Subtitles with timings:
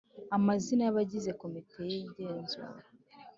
[0.37, 2.81] amazina y abagize Komite y Igenzura